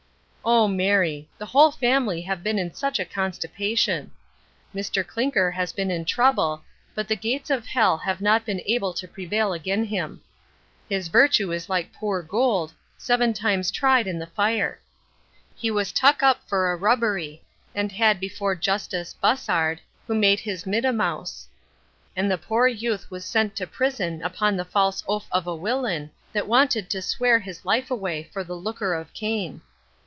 [0.43, 1.29] O Mary!
[1.37, 4.09] the whole family have been in such a constipation!
[4.73, 6.63] Mr Clinker has been in trouble,
[6.95, 10.19] but the gates of hell have not been able to prevail again him.
[10.89, 14.79] His virtue is like poor gould, seven times tried in the fire.
[15.53, 17.43] He was tuck up for a rubbery,
[17.75, 19.77] and had before gustass Busshard,
[20.07, 21.47] who made his mittamouse;
[22.15, 26.09] and the pore youth was sent to prison upon the false oaf of a willian,
[26.33, 29.61] that wanted to sware his life away for the looker of cain.